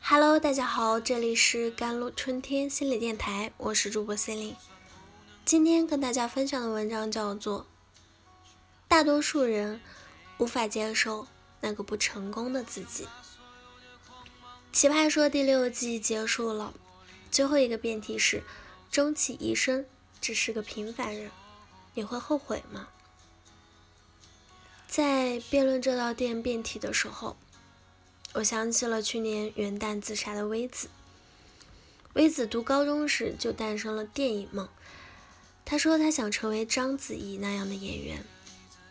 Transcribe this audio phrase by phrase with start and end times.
[0.00, 4.56] Hello，大家好，这里是甘露春天心理电台，我是主播 c e l i n e
[5.44, 7.62] 今天跟大家分享的文章叫做
[8.86, 9.80] 《大多数人
[10.38, 11.26] 无法接受
[11.60, 13.04] 那个不成功的自己》。
[14.72, 16.74] 奇葩说第六季结束了，
[17.30, 18.42] 最后一个辩题是：
[18.90, 19.86] 终其一生
[20.20, 21.30] 只是个平凡人，
[21.94, 22.88] 你会后悔吗？
[24.96, 27.36] 在辩论这道电辩题的时候。
[28.34, 30.88] 我想起了去年元旦自杀的微子。
[32.12, 34.68] 微子读高中时就诞生了电影梦，
[35.64, 38.24] 他说他想成为章子怡那样的演员。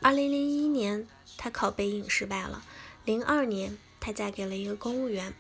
[0.02, 2.62] 二零零一年，他考北影失败了；
[3.06, 5.32] 零二年，他嫁给了一个公务员；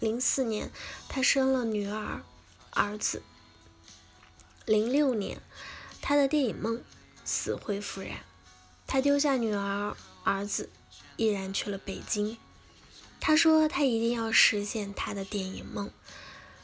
[0.00, 0.72] 零四年，
[1.08, 2.24] 他生了女儿、
[2.70, 3.20] 儿子；
[4.66, 5.40] 零六年，
[6.02, 6.82] 他的电影梦
[7.24, 8.24] 死灰复燃，
[8.84, 9.96] 他丢下女儿、
[10.28, 10.68] 儿子，
[11.16, 12.36] 毅然去了北京。
[13.18, 15.90] 她说：“她一定要实现她的电影梦。”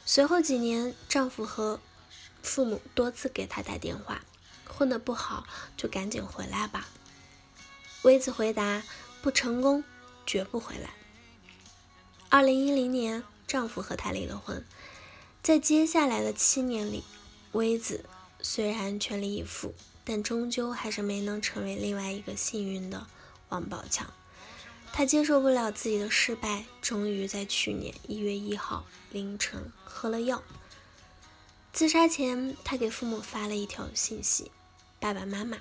[0.05, 1.81] 随后几年，丈夫和
[2.43, 4.23] 父母多次给她打电话
[4.69, 6.87] ：“混得不好就赶紧回来吧。”
[8.03, 8.83] 薇子回答
[9.23, 9.83] ：“不成功，
[10.27, 10.91] 绝不回来。”
[12.29, 14.63] 二零一零年，丈夫和她离了婚。
[15.41, 17.03] 在接下来的七年里，
[17.53, 18.05] 薇子
[18.43, 23.07] 虽然全力以赴，但终究还是没能成为另外一个幸运的
[23.49, 24.11] 王宝强。
[24.93, 30.41] 他接受不了自己的失败，终于在去年一月一号凌晨喝了药。
[31.73, 34.51] 自杀前，他给父母发了一条信息
[35.01, 35.57] ：“爸爸妈妈，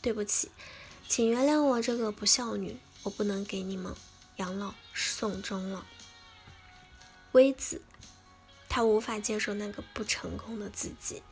[0.00, 0.50] 对不起，
[1.08, 3.92] 请原谅我这个不孝女，我不能给你们
[4.36, 5.84] 养老送终了。”
[7.32, 7.82] 微子，
[8.68, 11.24] 他无法接受那个不成功的自己。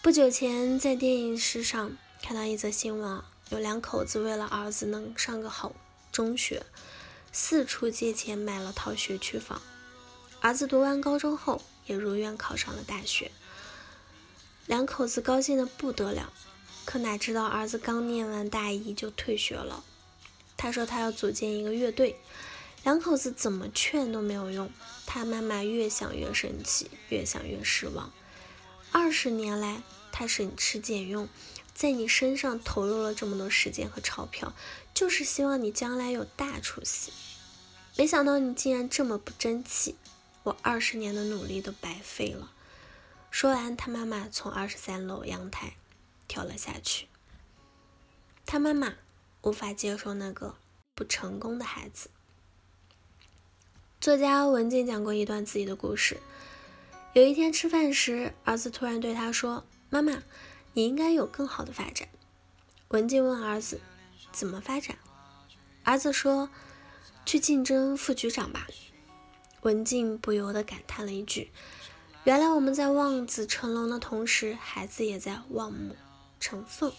[0.00, 5.72] 不久前，在电影史上看到一则新闻，有两口子为了儿子能上个好。
[6.10, 6.64] 中学
[7.30, 9.62] 四处借钱买了套学区房，
[10.40, 13.30] 儿子读完高中后也如愿考上了大学，
[14.66, 16.32] 两口子高兴的不得了。
[16.84, 19.84] 可哪知道儿子刚念完大一就退学了。
[20.56, 22.18] 他说他要组建一个乐队，
[22.82, 24.72] 两口子怎么劝都没有用。
[25.06, 28.10] 他妈妈越想越生气，越想越失望。
[28.90, 31.28] 二十年来，他省吃俭用。
[31.78, 34.52] 在你身上投入了这么多时间和钞票，
[34.92, 37.12] 就是希望你将来有大出息。
[37.96, 39.94] 没想到你竟然这么不争气，
[40.42, 42.50] 我二十年的努力都白费了。
[43.30, 45.74] 说完，他妈妈从二十三楼阳台
[46.26, 47.06] 跳了下去。
[48.44, 48.94] 他妈妈
[49.42, 50.56] 无法接受那个
[50.96, 52.10] 不成功的孩子。
[54.00, 56.18] 作家文静讲过一段自己的故事。
[57.12, 60.20] 有一天吃饭时，儿子突然对他说：“妈妈。”
[60.72, 62.08] 你应该有更好的发展。
[62.88, 63.80] 文静问儿子
[64.32, 64.96] ：“怎么发展？”
[65.84, 66.48] 儿子说
[67.26, 68.66] ：“去竞争副局长吧。”
[69.62, 71.50] 文静不由得感叹了一句
[72.24, 75.96] ：“原来我们在望子成龙的同时，孩子也在望母
[76.38, 76.92] 成凤。”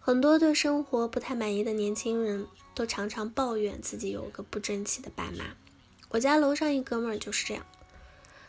[0.00, 5.54] 很多对生活不太满意的年轻人都常常抱怨自己有个不争气的爸妈。
[6.08, 7.64] 我家楼上一哥们儿就是这样。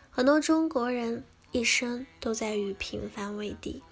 [0.09, 3.83] 很多中国人一生都在与平凡为敌。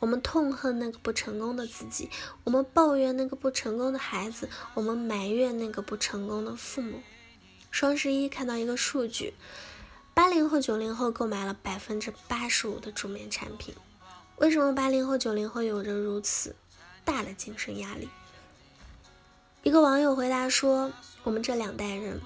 [0.00, 2.10] 我们痛恨那个不成功的自己，
[2.42, 7.00] 我们抱怨那个不成功的孩子，我们埋怨那个不成功的父母。
[7.70, 9.34] 双十一看到一个数据，
[10.14, 13.74] 八零后、九零后购买了百分之八十五的助眠产品。
[14.38, 16.56] 为什么八零后、九零后有着如此
[17.04, 18.08] 大的精神压力？
[19.62, 20.90] 一个网友回答说
[21.22, 22.22] ：“我们这两代人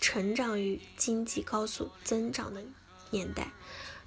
[0.00, 2.60] 成长于经济高速增长的
[3.10, 3.52] 年代。”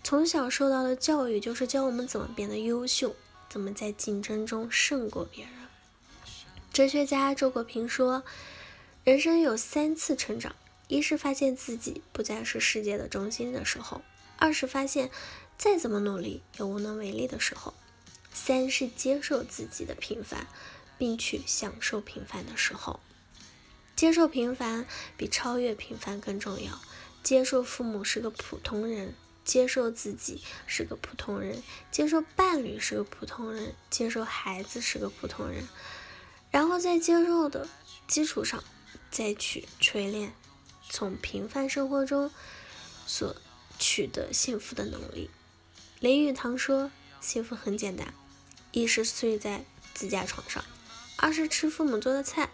[0.09, 3.13] 从小受到的教育就是教我们怎么变得优秀，
[3.49, 5.53] 怎么在竞争中胜过别人。
[6.71, 8.23] 哲学家周国平说
[9.03, 10.55] ：“人生有三次成长，
[10.87, 13.99] 一是发现自己不再是世界的中心的时候；
[14.37, 15.11] 二是发现
[15.57, 17.73] 再怎么努力也无能为力的时候；
[18.31, 20.47] 三是接受自己的平凡，
[20.97, 23.01] 并去享受平凡的时候。
[23.93, 24.85] 接受平凡
[25.17, 26.79] 比超越平凡更重要。
[27.21, 29.13] 接受父母是个普通人。”
[29.47, 35.65] 接受自己是个普通人，接受伴侣是个普通人，接受孩子是个普通人，
[36.51, 37.65] 然后在接受的
[38.09, 38.61] 基础上，
[39.09, 40.33] 再去锤炼
[40.89, 42.29] 从平凡生活中
[43.05, 43.37] 所
[43.79, 45.29] 取得幸福的能力。
[46.01, 46.91] 林语堂说
[47.21, 48.13] ：“幸福很简单，
[48.73, 49.63] 一是睡在
[49.93, 50.63] 自家床上，
[51.15, 52.49] 二是吃父母做的菜，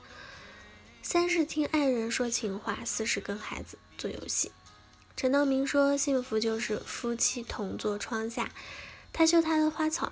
[1.02, 4.52] 三是听爱人说情话，四是跟孩子做游戏。”
[5.24, 8.52] 陈道明说：“幸福就是夫妻同坐窗下，
[9.14, 10.12] 他修他的花草，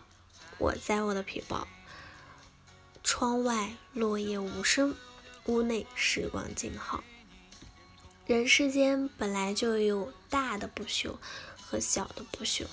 [0.58, 1.68] 我栽我的皮包。
[3.04, 4.96] 窗外落叶无声，
[5.48, 7.04] 屋内时光静好。
[8.26, 11.18] 人世间本来就有大的不朽
[11.62, 12.66] 和小的不朽。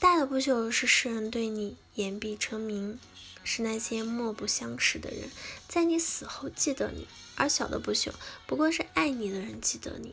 [0.00, 2.98] 大的不朽是世人对你言必称名，
[3.44, 5.30] 是那些莫不相识的人
[5.68, 7.06] 在你死后记得你；
[7.36, 8.10] 而小的不朽，
[8.48, 10.12] 不过是爱你的人记得你。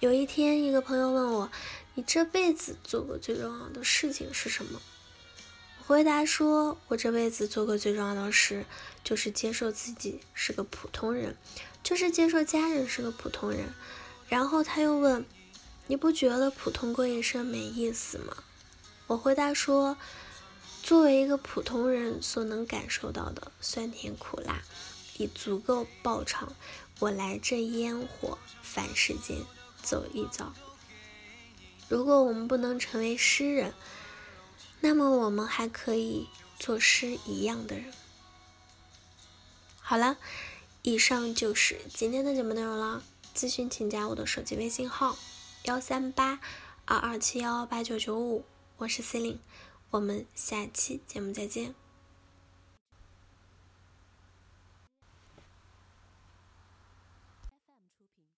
[0.00, 1.50] 有一天，一个朋友问我
[1.94, 4.80] ：“你这辈子做过最重要的事情是什么？”
[5.78, 8.64] 我回答说：“我这辈子做过最重要的事，
[9.04, 11.36] 就是接受自己是个普通人，
[11.82, 13.74] 就是接受家人是个普通人。”
[14.26, 15.26] 然后他又问
[15.86, 18.34] ：“你不觉得普通过一生没意思吗？”
[19.06, 19.98] 我回答说
[20.82, 24.62] ：“作为一个普通人所能感受到的酸甜苦辣，
[25.18, 26.54] 已足够报偿
[27.00, 29.36] 我来这烟火凡世间。”
[29.82, 30.52] 走一遭。
[31.88, 33.74] 如果我们不能成为诗人，
[34.80, 36.28] 那么我们还可以
[36.58, 37.92] 做诗一样的人。
[39.80, 40.16] 好了，
[40.82, 43.02] 以上就是今天的节目内容了。
[43.34, 45.16] 咨询请加我的手机微信号：
[45.64, 46.40] 幺三八
[46.84, 48.44] 二二七幺八九九五，
[48.76, 49.40] 我是 C 琳，
[49.90, 51.74] 我们下期节目再见。